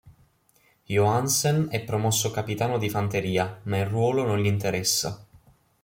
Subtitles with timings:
[0.87, 5.23] Johansen è promosso capitano di fanteria, ma il ruolo non gli interessa.